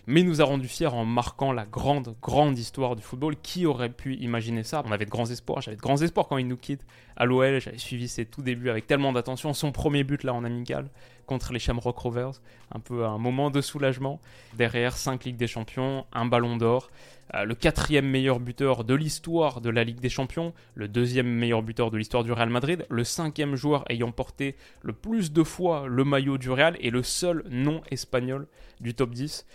mais 0.09 0.23
nous 0.23 0.41
a 0.41 0.43
rendu 0.43 0.67
fiers 0.67 0.87
en 0.87 1.05
marquant 1.05 1.51
la 1.51 1.65
grande, 1.65 2.15
grande 2.19 2.57
histoire 2.57 2.95
du 2.95 3.03
football. 3.03 3.35
Qui 3.43 3.67
aurait 3.67 3.91
pu 3.91 4.15
imaginer 4.15 4.63
ça? 4.63 4.81
On 4.87 4.91
avait 4.91 5.05
de 5.05 5.11
grands 5.11 5.29
espoirs, 5.29 5.61
j'avais 5.61 5.77
de 5.77 5.81
grands 5.81 6.01
espoirs 6.01 6.27
quand 6.27 6.37
il 6.37 6.47
nous 6.47 6.57
quitte 6.57 6.81
à 7.15 7.25
l'OL, 7.25 7.61
j'avais 7.61 7.77
suivi 7.77 8.07
ses 8.07 8.25
tout 8.25 8.41
débuts 8.41 8.71
avec 8.71 8.87
tellement 8.87 9.13
d'attention, 9.13 9.53
son 9.53 9.71
premier 9.71 10.03
but 10.03 10.23
là 10.23 10.33
en 10.33 10.43
amical 10.43 10.89
contre 11.27 11.53
les 11.53 11.59
Shamrock 11.59 11.95
Rovers, 11.95 12.41
un 12.71 12.79
peu 12.79 13.05
un 13.05 13.19
moment 13.19 13.51
de 13.51 13.61
soulagement. 13.61 14.19
Derrière, 14.57 14.97
5 14.97 15.25
Ligues 15.25 15.37
des 15.37 15.45
Champions, 15.45 16.07
un 16.11 16.25
ballon 16.25 16.57
d'or, 16.57 16.89
euh, 17.35 17.43
le 17.43 17.53
quatrième 17.53 18.07
meilleur 18.07 18.39
buteur 18.39 18.83
de 18.83 18.95
l'histoire 18.95 19.61
de 19.61 19.69
la 19.69 19.83
Ligue 19.83 19.99
des 19.99 20.09
Champions, 20.09 20.55
le 20.73 20.87
deuxième 20.87 21.27
meilleur 21.27 21.61
buteur 21.61 21.91
de 21.91 21.97
l'histoire 21.97 22.23
du 22.23 22.31
Real 22.31 22.49
Madrid, 22.49 22.87
le 22.89 23.03
cinquième 23.03 23.55
joueur 23.55 23.85
ayant 23.91 24.11
porté 24.11 24.55
le 24.81 24.93
plus 24.93 25.31
de 25.31 25.43
fois 25.43 25.85
le 25.87 26.03
maillot 26.03 26.39
du 26.39 26.49
Real. 26.49 26.77
Et 26.79 26.89
le 26.89 27.03
seul 27.03 27.43
non 27.51 27.81
espagnol 27.91 28.47
du 28.81 28.95
top 28.95 29.11
10. 29.11 29.45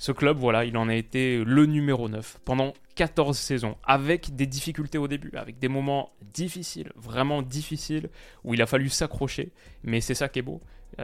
Ce 0.00 0.12
club, 0.12 0.38
voilà, 0.38 0.64
il 0.64 0.78
en 0.78 0.88
a 0.88 0.94
été 0.94 1.44
le 1.44 1.66
numéro 1.66 2.08
9 2.08 2.38
pendant 2.46 2.72
14 2.94 3.36
saisons, 3.36 3.76
avec 3.84 4.34
des 4.34 4.46
difficultés 4.46 4.96
au 4.96 5.08
début, 5.08 5.30
avec 5.36 5.58
des 5.58 5.68
moments 5.68 6.14
difficiles, 6.22 6.90
vraiment 6.96 7.42
difficiles, 7.42 8.08
où 8.42 8.54
il 8.54 8.62
a 8.62 8.66
fallu 8.66 8.88
s'accrocher. 8.88 9.52
Mais 9.84 10.00
c'est 10.00 10.14
ça 10.14 10.30
qui 10.30 10.38
est 10.38 10.42
beau. 10.42 10.62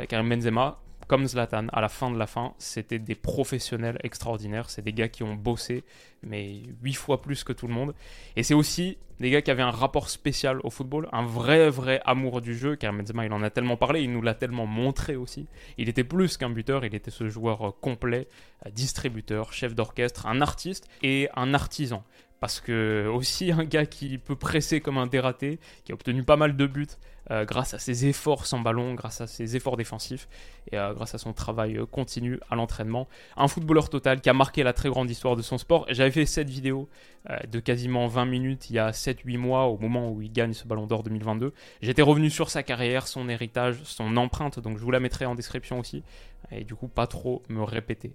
Karim 0.08 0.30
Benzema, 0.30 0.80
comme 1.06 1.26
Zlatan, 1.26 1.68
à 1.72 1.80
la 1.80 1.88
fin 1.88 2.10
de 2.10 2.18
la 2.18 2.26
fin, 2.26 2.54
c'était 2.58 2.98
des 2.98 3.14
professionnels 3.14 3.98
extraordinaires. 4.02 4.70
C'est 4.70 4.82
des 4.82 4.92
gars 4.92 5.08
qui 5.08 5.22
ont 5.22 5.34
bossé, 5.34 5.84
mais 6.22 6.62
huit 6.82 6.94
fois 6.94 7.22
plus 7.22 7.44
que 7.44 7.52
tout 7.52 7.68
le 7.68 7.74
monde. 7.74 7.94
Et 8.34 8.42
c'est 8.42 8.54
aussi 8.54 8.98
des 9.20 9.30
gars 9.30 9.40
qui 9.40 9.50
avaient 9.50 9.62
un 9.62 9.70
rapport 9.70 10.10
spécial 10.10 10.60
au 10.62 10.70
football, 10.70 11.08
un 11.12 11.24
vrai, 11.24 11.70
vrai 11.70 12.02
amour 12.04 12.40
du 12.40 12.56
jeu, 12.56 12.76
car 12.76 12.92
Benzema, 12.92 13.24
il 13.24 13.32
en 13.32 13.42
a 13.42 13.50
tellement 13.50 13.76
parlé, 13.76 14.02
il 14.02 14.12
nous 14.12 14.20
l'a 14.20 14.34
tellement 14.34 14.66
montré 14.66 15.16
aussi. 15.16 15.46
Il 15.78 15.88
était 15.88 16.04
plus 16.04 16.36
qu'un 16.36 16.50
buteur, 16.50 16.84
il 16.84 16.94
était 16.94 17.10
ce 17.10 17.28
joueur 17.28 17.74
complet, 17.80 18.28
distributeur, 18.72 19.52
chef 19.52 19.74
d'orchestre, 19.74 20.26
un 20.26 20.40
artiste 20.40 20.88
et 21.02 21.28
un 21.34 21.54
artisan. 21.54 22.04
Parce 22.40 22.60
que 22.60 23.08
aussi 23.12 23.50
un 23.52 23.64
gars 23.64 23.86
qui 23.86 24.18
peut 24.18 24.36
presser 24.36 24.80
comme 24.80 24.98
un 24.98 25.06
dératé, 25.06 25.58
qui 25.84 25.92
a 25.92 25.94
obtenu 25.94 26.22
pas 26.22 26.36
mal 26.36 26.56
de 26.56 26.66
buts 26.66 26.86
euh, 27.32 27.44
grâce 27.44 27.74
à 27.74 27.80
ses 27.80 28.06
efforts 28.06 28.46
sans 28.46 28.60
ballon, 28.60 28.94
grâce 28.94 29.20
à 29.20 29.26
ses 29.26 29.56
efforts 29.56 29.76
défensifs 29.76 30.28
et 30.70 30.78
euh, 30.78 30.94
grâce 30.94 31.12
à 31.16 31.18
son 31.18 31.32
travail 31.32 31.76
euh, 31.76 31.84
continu 31.84 32.38
à 32.50 32.54
l'entraînement. 32.54 33.08
Un 33.36 33.48
footballeur 33.48 33.90
total 33.90 34.20
qui 34.20 34.30
a 34.30 34.32
marqué 34.32 34.62
la 34.62 34.72
très 34.72 34.88
grande 34.88 35.10
histoire 35.10 35.34
de 35.34 35.42
son 35.42 35.58
sport. 35.58 35.86
J'avais 35.90 36.12
fait 36.12 36.26
cette 36.26 36.48
vidéo 36.48 36.88
de 37.48 37.58
quasiment 37.58 38.06
20 38.06 38.24
minutes 38.26 38.70
il 38.70 38.76
y 38.76 38.78
a 38.78 38.92
7-8 38.92 39.38
mois 39.38 39.64
au 39.64 39.78
moment 39.78 40.12
où 40.12 40.22
il 40.22 40.30
gagne 40.30 40.52
ce 40.52 40.64
ballon 40.64 40.86
d'or 40.86 41.02
2022. 41.02 41.52
J'étais 41.82 42.02
revenu 42.02 42.30
sur 42.30 42.50
sa 42.50 42.62
carrière, 42.62 43.08
son 43.08 43.28
héritage, 43.28 43.78
son 43.82 44.16
empreinte, 44.16 44.60
donc 44.60 44.78
je 44.78 44.84
vous 44.84 44.92
la 44.92 45.00
mettrai 45.00 45.26
en 45.26 45.34
description 45.34 45.80
aussi. 45.80 46.04
Et 46.52 46.62
du 46.62 46.76
coup, 46.76 46.86
pas 46.86 47.08
trop 47.08 47.42
me 47.48 47.64
répéter. 47.64 48.12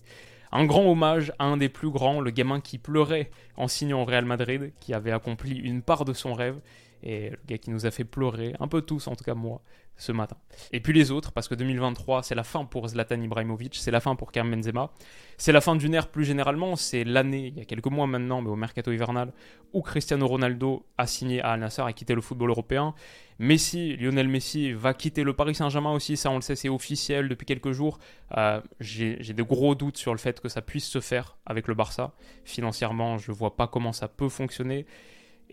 Un 0.51 0.65
grand 0.65 0.83
hommage 0.89 1.31
à 1.39 1.45
un 1.45 1.57
des 1.57 1.69
plus 1.69 1.89
grands, 1.89 2.19
le 2.19 2.31
gamin 2.31 2.59
qui 2.59 2.77
pleurait 2.77 3.29
en 3.55 3.67
signant 3.67 4.01
au 4.01 4.05
Real 4.05 4.25
Madrid, 4.25 4.73
qui 4.79 4.93
avait 4.93 5.11
accompli 5.11 5.57
une 5.57 5.81
part 5.81 6.03
de 6.03 6.13
son 6.13 6.33
rêve, 6.33 6.59
et 7.03 7.29
le 7.31 7.39
gars 7.47 7.57
qui 7.57 7.69
nous 7.69 7.85
a 7.85 7.91
fait 7.91 8.03
pleurer, 8.03 8.55
un 8.59 8.67
peu 8.67 8.81
tous 8.81 9.07
en 9.07 9.15
tout 9.15 9.23
cas 9.23 9.33
moi, 9.33 9.61
ce 9.97 10.11
matin. 10.11 10.35
Et 10.71 10.79
puis 10.79 10.93
les 10.93 11.11
autres, 11.11 11.31
parce 11.31 11.47
que 11.47 11.55
2023, 11.55 12.23
c'est 12.23 12.33
la 12.35 12.43
fin 12.43 12.65
pour 12.65 12.87
Zlatan 12.87 13.21
Ibrahimovic, 13.21 13.75
c'est 13.75 13.91
la 13.91 13.99
fin 13.99 14.15
pour 14.15 14.31
Karim 14.31 14.51
Benzema, 14.51 14.91
c'est 15.37 15.51
la 15.51 15.61
fin 15.61 15.75
d'une 15.75 15.93
ère 15.93 16.07
plus 16.07 16.25
généralement, 16.25 16.75
c'est 16.75 17.03
l'année, 17.03 17.47
il 17.47 17.57
y 17.57 17.61
a 17.61 17.65
quelques 17.65 17.87
mois 17.87 18.07
maintenant, 18.07 18.41
mais 18.41 18.49
au 18.49 18.55
mercato 18.55 18.91
hivernal, 18.91 19.31
où 19.73 19.81
Cristiano 19.81 20.27
Ronaldo 20.27 20.85
a 20.97 21.05
signé 21.05 21.41
à 21.41 21.51
Al 21.51 21.59
Nassr 21.59 21.87
et 21.87 21.93
quitté 21.93 22.15
le 22.15 22.21
football 22.21 22.49
européen. 22.49 22.95
Messi, 23.37 23.95
Lionel 23.97 24.27
Messi, 24.27 24.73
va 24.73 24.93
quitter 24.93 25.23
le 25.23 25.33
Paris 25.33 25.55
Saint-Germain 25.55 25.91
aussi, 25.91 26.17
ça 26.17 26.29
on 26.31 26.35
le 26.35 26.41
sait, 26.41 26.55
c'est 26.55 26.69
officiel 26.69 27.27
depuis 27.27 27.45
quelques 27.45 27.71
jours. 27.71 27.99
Euh, 28.37 28.61
j'ai 28.79 29.17
de 29.17 29.43
gros 29.43 29.75
doutes 29.75 29.97
sur 29.97 30.13
le 30.13 30.19
fait 30.19 30.39
que 30.39 30.49
ça 30.49 30.61
puisse 30.61 30.87
se 30.87 30.99
faire 30.99 31.37
avec 31.45 31.67
le 31.67 31.73
Barça. 31.73 32.13
Financièrement, 32.43 33.17
je 33.17 33.31
vois 33.31 33.55
pas 33.55 33.67
comment 33.67 33.93
ça 33.93 34.07
peut 34.07 34.29
fonctionner. 34.29 34.85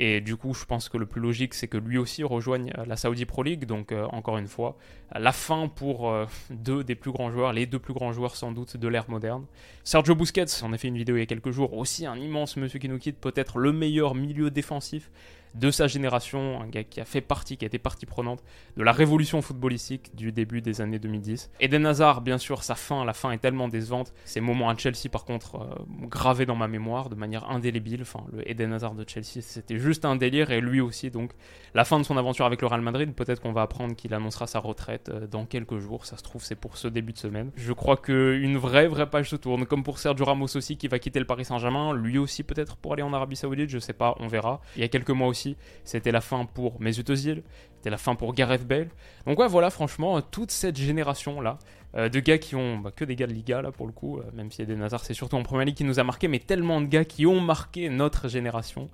Et 0.00 0.20
du 0.20 0.36
coup, 0.36 0.54
je 0.54 0.64
pense 0.64 0.88
que 0.88 0.96
le 0.96 1.06
plus 1.06 1.20
logique, 1.20 1.54
c'est 1.54 1.66
que 1.66 1.76
lui 1.76 1.98
aussi 1.98 2.22
rejoigne 2.22 2.72
euh, 2.78 2.84
la 2.86 2.96
Saudi 2.96 3.26
Pro 3.26 3.42
League. 3.42 3.64
Donc, 3.64 3.90
euh, 3.90 4.06
encore 4.10 4.38
une 4.38 4.46
fois, 4.46 4.78
la 5.12 5.32
fin 5.32 5.66
pour 5.66 6.08
euh, 6.08 6.26
deux 6.50 6.84
des 6.84 6.94
plus 6.94 7.10
grands 7.10 7.32
joueurs, 7.32 7.52
les 7.52 7.66
deux 7.66 7.80
plus 7.80 7.94
grands 7.94 8.12
joueurs 8.12 8.36
sans 8.36 8.52
doute 8.52 8.76
de 8.76 8.88
l'ère 8.88 9.10
moderne. 9.10 9.44
Sergio 9.82 10.14
Busquets, 10.14 10.62
on 10.62 10.72
a 10.72 10.78
fait 10.78 10.88
une 10.88 10.96
vidéo 10.96 11.16
il 11.16 11.20
y 11.20 11.22
a 11.22 11.26
quelques 11.26 11.50
jours, 11.50 11.76
aussi 11.76 12.06
un 12.06 12.16
immense 12.16 12.56
monsieur 12.56 12.78
qui 12.78 12.88
nous 12.88 12.98
quitte, 12.98 13.18
peut-être 13.18 13.58
le 13.58 13.72
meilleur 13.72 14.14
milieu 14.14 14.50
défensif 14.50 15.10
de 15.54 15.70
sa 15.70 15.86
génération, 15.86 16.60
un 16.60 16.66
gars 16.66 16.84
qui 16.84 17.00
a 17.00 17.04
fait 17.04 17.20
partie, 17.20 17.56
qui 17.56 17.64
a 17.64 17.66
été 17.66 17.78
partie 17.78 18.06
prenante 18.06 18.42
de 18.76 18.82
la 18.82 18.92
révolution 18.92 19.42
footballistique 19.42 20.14
du 20.14 20.32
début 20.32 20.60
des 20.60 20.80
années 20.80 20.98
2010. 20.98 21.50
Eden 21.60 21.86
Hazard, 21.86 22.20
bien 22.20 22.38
sûr, 22.38 22.62
sa 22.62 22.74
fin, 22.74 23.04
la 23.04 23.12
fin 23.12 23.30
est 23.30 23.38
tellement 23.38 23.68
décevante. 23.68 24.12
Ces 24.24 24.40
moments 24.40 24.68
à 24.68 24.76
Chelsea, 24.76 25.08
par 25.10 25.24
contre, 25.24 25.56
euh, 25.56 26.06
gravés 26.08 26.46
dans 26.46 26.56
ma 26.56 26.68
mémoire 26.68 27.08
de 27.08 27.14
manière 27.14 27.48
indélébile. 27.50 28.02
Enfin, 28.02 28.24
le 28.32 28.48
Eden 28.48 28.72
Hazard 28.72 28.94
de 28.94 29.04
Chelsea, 29.06 29.40
c'était 29.42 29.78
juste 29.78 30.04
un 30.04 30.16
délire, 30.16 30.50
et 30.50 30.60
lui 30.60 30.80
aussi, 30.80 31.10
donc, 31.10 31.32
la 31.74 31.84
fin 31.84 31.98
de 31.98 32.04
son 32.04 32.16
aventure 32.16 32.46
avec 32.46 32.60
le 32.60 32.66
Real 32.66 32.80
Madrid, 32.80 33.12
peut-être 33.14 33.40
qu'on 33.40 33.52
va 33.52 33.62
apprendre 33.62 33.94
qu'il 33.94 34.14
annoncera 34.14 34.46
sa 34.46 34.58
retraite 34.58 35.08
euh, 35.08 35.26
dans 35.26 35.44
quelques 35.44 35.78
jours. 35.78 36.06
Ça 36.06 36.16
se 36.16 36.22
trouve, 36.22 36.42
c'est 36.42 36.56
pour 36.56 36.76
ce 36.76 36.88
début 36.88 37.12
de 37.12 37.18
semaine. 37.18 37.50
Je 37.56 37.72
crois 37.72 37.96
qu'une 37.96 38.56
vraie, 38.56 38.88
vraie 38.88 39.08
page 39.08 39.30
se 39.30 39.36
tourne, 39.36 39.66
comme 39.66 39.82
pour 39.82 39.98
Sergio 39.98 40.24
Ramos 40.24 40.56
aussi, 40.56 40.76
qui 40.76 40.88
va 40.88 40.98
quitter 40.98 41.18
le 41.18 41.26
Paris 41.26 41.44
Saint-Germain, 41.44 41.94
lui 41.94 42.18
aussi 42.18 42.42
peut-être 42.42 42.76
pour 42.76 42.92
aller 42.92 43.02
en 43.02 43.12
Arabie 43.12 43.36
Saoudite, 43.36 43.70
je 43.70 43.78
sais 43.78 43.92
pas, 43.92 44.14
on 44.20 44.26
verra. 44.26 44.60
Il 44.76 44.82
y 44.82 44.84
a 44.84 44.88
quelques 44.88 45.10
mois 45.10 45.28
aussi 45.28 45.37
c'était 45.84 46.12
la 46.12 46.20
fin 46.20 46.44
pour 46.44 46.80
Mesut 46.80 47.08
Özil, 47.10 47.42
c'était 47.76 47.90
la 47.90 47.98
fin 47.98 48.14
pour 48.14 48.34
Gareth 48.34 48.66
Bale. 48.66 48.88
Donc 49.26 49.38
ouais, 49.38 49.48
voilà, 49.48 49.70
franchement, 49.70 50.20
toute 50.20 50.50
cette 50.50 50.76
génération-là, 50.76 51.58
euh, 51.96 52.08
de 52.08 52.20
gars 52.20 52.38
qui 52.38 52.54
ont, 52.54 52.78
bah, 52.78 52.90
que 52.94 53.04
des 53.04 53.16
gars 53.16 53.26
de 53.26 53.32
Liga, 53.32 53.62
là, 53.62 53.72
pour 53.72 53.86
le 53.86 53.92
coup, 53.92 54.18
euh, 54.18 54.22
même 54.34 54.50
s'il 54.50 54.60
y 54.60 54.70
a 54.70 54.74
des 54.74 54.78
Nazars, 54.78 55.04
c'est 55.04 55.14
surtout 55.14 55.36
en 55.36 55.42
Première 55.42 55.64
Ligue 55.64 55.76
qui 55.76 55.84
nous 55.84 55.98
a 55.98 56.04
marqué, 56.04 56.28
mais 56.28 56.38
tellement 56.38 56.80
de 56.80 56.86
gars 56.86 57.04
qui 57.04 57.26
ont 57.26 57.40
marqué 57.40 57.88
notre 57.88 58.28
génération. 58.28 58.88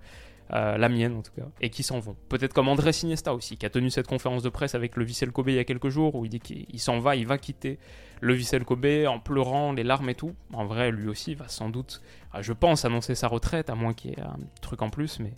Euh, 0.53 0.77
la 0.77 0.91
mienne 0.91 1.17
en 1.17 1.23
tout 1.23 1.33
cas, 1.35 1.47
et 1.63 1.71
qui 1.71 1.83
s'en 1.83 2.01
vont. 2.01 2.17
Peut-être 2.29 2.53
comme 2.53 2.69
André 2.69 2.91
Iniesta 3.03 3.33
aussi, 3.33 3.57
qui 3.57 3.65
a 3.65 3.71
tenu 3.71 3.89
cette 3.89 4.07
conférence 4.07 4.43
de 4.43 4.51
presse 4.51 4.75
avec 4.75 4.95
le 4.97 5.03
Vissel 5.03 5.33
Kobe 5.33 5.49
il 5.49 5.55
y 5.55 5.59
a 5.59 5.65
quelques 5.65 5.89
jours, 5.89 6.15
où 6.15 6.27
il 6.27 6.29
dit 6.29 6.39
qu'il 6.39 6.79
s'en 6.79 6.99
va, 6.99 7.17
il 7.17 7.27
va 7.27 7.39
quitter 7.39 7.79
le 8.21 8.35
Vissel 8.35 8.63
Kobe 8.63 9.07
en 9.09 9.19
pleurant, 9.19 9.73
les 9.73 9.85
larmes 9.85 10.11
et 10.11 10.15
tout. 10.15 10.35
En 10.53 10.67
vrai, 10.67 10.91
lui 10.91 11.09
aussi 11.09 11.35
va 11.35 11.49
sans 11.49 11.71
doute, 11.71 12.03
je 12.39 12.53
pense, 12.53 12.85
annoncer 12.85 13.15
sa 13.15 13.27
retraite, 13.27 13.71
à 13.71 13.75
moins 13.75 13.95
qu'il 13.95 14.11
y 14.11 14.15
ait 14.15 14.21
un 14.21 14.37
truc 14.61 14.83
en 14.83 14.91
plus, 14.91 15.19
mais 15.19 15.33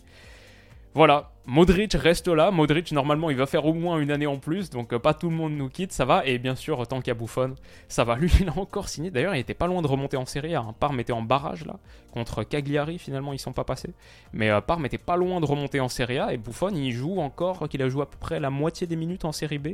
voilà, 0.97 1.29
Modric 1.49 1.95
reste 1.95 2.27
là. 2.27 2.51
Modric, 2.51 2.91
normalement, 2.91 3.31
il 3.31 3.37
va 3.37 3.47
faire 3.47 3.65
au 3.67 3.73
moins 3.73 4.01
une 4.01 4.11
année 4.11 4.27
en 4.27 4.39
plus, 4.39 4.69
donc 4.69 4.93
euh, 4.93 4.99
pas 4.99 5.15
tout 5.15 5.31
le 5.31 5.37
monde 5.37 5.53
nous 5.53 5.69
quitte, 5.69 5.93
ça 5.93 6.05
va. 6.05 6.27
Et 6.27 6.39
bien 6.39 6.57
sûr, 6.57 6.85
tant 6.89 6.99
qu'il 6.99 7.07
y 7.07 7.11
a 7.13 7.15
Buffon, 7.15 7.55
ça 7.87 8.03
va. 8.03 8.17
Lui, 8.19 8.33
il 8.41 8.49
a 8.49 8.59
encore 8.59 8.89
signé. 8.89 9.13
D'ailleurs, 9.13 9.33
il 9.37 9.39
était 9.39 9.55
pas 9.55 9.69
loin 9.69 9.81
de 9.81 9.87
remonter 9.87 10.17
en 10.17 10.27
Série 10.27 10.57
A. 10.57 10.61
Hein. 10.63 10.75
Parme 10.81 10.99
était 10.99 11.13
en 11.13 11.23
barrage 11.23 11.65
là, 11.65 11.77
contre 12.11 12.43
Cagliari, 12.43 12.99
finalement, 12.99 13.33
ils 13.33 13.39
sont 13.39 13.53
pas 13.53 13.63
passés. 13.63 13.95
Mais 14.33 14.51
euh, 14.51 14.61
Parme 14.61 14.87
était 14.87 14.99
pas 14.99 15.17
loin 15.17 15.41
de 15.41 15.47
remonter 15.47 15.79
en 15.79 15.89
Série 15.89 16.19
A. 16.19 16.33
Et 16.33 16.37
Buffon, 16.37 16.75
il 16.75 16.91
joue 16.91 17.21
encore, 17.21 17.69
qu'il 17.69 17.81
a 17.81 17.89
joué 17.89 18.03
à 18.03 18.07
peu 18.07 18.19
près 18.19 18.41
la 18.41 18.51
moitié 18.51 18.89
des 18.89 18.97
minutes 18.97 19.25
en 19.25 19.31
Série 19.31 19.59
B 19.59 19.69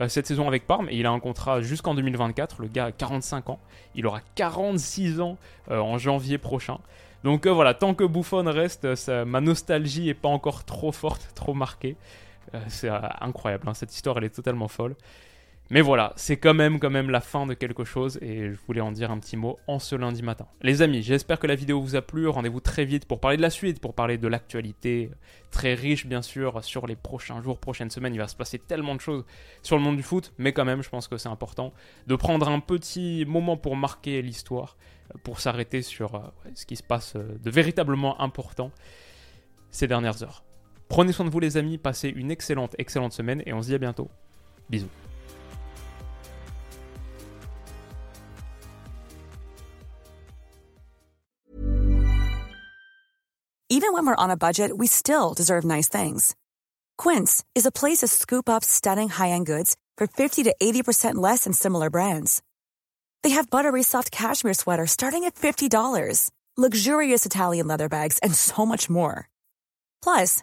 euh, 0.00 0.08
cette 0.08 0.26
saison 0.26 0.46
avec 0.46 0.66
Parme. 0.66 0.90
Et 0.90 0.96
il 0.98 1.06
a 1.06 1.10
un 1.10 1.20
contrat 1.20 1.62
jusqu'en 1.62 1.94
2024. 1.94 2.60
Le 2.60 2.68
gars 2.68 2.86
a 2.86 2.92
45 2.92 3.48
ans. 3.48 3.60
Il 3.94 4.06
aura 4.06 4.20
46 4.34 5.22
ans 5.22 5.38
en 5.70 5.96
janvier 5.96 6.36
prochain. 6.36 6.80
Donc 7.24 7.46
euh, 7.46 7.50
voilà, 7.50 7.72
tant 7.72 7.94
que 7.94 8.04
Buffon 8.04 8.44
reste, 8.46 8.86
ma 9.08 9.40
nostalgie 9.40 10.10
est 10.10 10.14
pas 10.14 10.28
encore 10.28 10.64
trop 10.64 10.92
forte, 10.92 11.13
trop 11.34 11.54
marquée. 11.54 11.96
Euh, 12.54 12.60
c'est 12.68 12.90
euh, 12.90 12.98
incroyable, 13.20 13.68
hein, 13.68 13.74
cette 13.74 13.94
histoire 13.94 14.18
elle 14.18 14.24
est 14.24 14.34
totalement 14.34 14.68
folle. 14.68 14.94
Mais 15.70 15.80
voilà, 15.80 16.12
c'est 16.16 16.36
quand 16.36 16.52
même 16.52 16.78
quand 16.78 16.90
même 16.90 17.08
la 17.08 17.22
fin 17.22 17.46
de 17.46 17.54
quelque 17.54 17.84
chose 17.84 18.18
et 18.20 18.50
je 18.50 18.58
voulais 18.66 18.82
en 18.82 18.92
dire 18.92 19.10
un 19.10 19.18
petit 19.18 19.38
mot 19.38 19.58
en 19.66 19.78
ce 19.78 19.96
lundi 19.96 20.22
matin. 20.22 20.46
Les 20.60 20.82
amis, 20.82 21.02
j'espère 21.02 21.38
que 21.38 21.46
la 21.46 21.54
vidéo 21.54 21.80
vous 21.80 21.96
a 21.96 22.02
plu. 22.02 22.28
Rendez-vous 22.28 22.60
très 22.60 22.84
vite 22.84 23.06
pour 23.06 23.18
parler 23.18 23.38
de 23.38 23.42
la 23.42 23.48
suite, 23.48 23.80
pour 23.80 23.94
parler 23.94 24.18
de 24.18 24.28
l'actualité 24.28 25.10
très 25.50 25.72
riche 25.72 26.04
bien 26.06 26.20
sûr 26.20 26.62
sur 26.62 26.86
les 26.86 26.96
prochains 26.96 27.40
jours, 27.40 27.58
prochaines 27.58 27.88
semaines. 27.88 28.14
Il 28.14 28.18
va 28.18 28.28
se 28.28 28.36
passer 28.36 28.58
tellement 28.58 28.94
de 28.94 29.00
choses 29.00 29.24
sur 29.62 29.76
le 29.78 29.82
monde 29.82 29.96
du 29.96 30.02
foot, 30.02 30.34
mais 30.36 30.52
quand 30.52 30.66
même, 30.66 30.82
je 30.82 30.90
pense 30.90 31.08
que 31.08 31.16
c'est 31.16 31.30
important 31.30 31.72
de 32.06 32.14
prendre 32.14 32.46
un 32.46 32.60
petit 32.60 33.24
moment 33.26 33.56
pour 33.56 33.74
marquer 33.74 34.20
l'histoire, 34.20 34.76
pour 35.22 35.40
s'arrêter 35.40 35.80
sur 35.80 36.14
euh, 36.14 36.20
ce 36.54 36.66
qui 36.66 36.76
se 36.76 36.82
passe 36.82 37.16
de 37.16 37.50
véritablement 37.50 38.20
important 38.20 38.70
ces 39.70 39.88
dernières 39.88 40.22
heures. 40.22 40.44
Prenez 40.88 41.12
soin 41.12 41.26
de 41.26 41.30
vous 41.30 41.40
les 41.40 41.56
amis, 41.56 41.78
passez 41.78 42.08
une 42.08 42.30
excellente, 42.30 42.74
excellente 42.78 43.12
semaine 43.12 43.42
et 43.46 43.52
on 43.52 43.62
se 43.62 43.68
dit 43.68 43.74
à 43.74 43.78
bientôt. 43.78 44.08
Bisous. 44.68 44.88
Even 53.70 53.92
when 53.92 54.06
we're 54.06 54.14
on 54.24 54.30
a 54.30 54.36
budget, 54.36 54.70
we 54.76 54.86
still 54.86 55.34
deserve 55.34 55.64
nice 55.64 55.88
things. 55.88 56.36
Quince 56.96 57.42
is 57.56 57.66
a 57.66 57.72
place 57.72 57.98
to 57.98 58.06
scoop 58.06 58.48
up 58.48 58.62
stunning 58.62 59.08
high-end 59.08 59.46
goods 59.46 59.76
for 59.96 60.06
50 60.06 60.44
to 60.44 60.54
80% 60.62 61.16
less 61.16 61.42
than 61.44 61.52
similar 61.52 61.90
brands. 61.90 62.40
They 63.24 63.30
have 63.30 63.50
buttery 63.50 63.82
soft 63.82 64.12
cashmere 64.12 64.54
sweaters 64.54 64.92
starting 64.92 65.24
at 65.24 65.34
$50, 65.34 66.30
luxurious 66.56 67.26
Italian 67.26 67.66
leather 67.66 67.88
bags, 67.88 68.18
and 68.18 68.32
so 68.34 68.64
much 68.64 68.88
more. 68.88 69.28
Plus, 70.02 70.42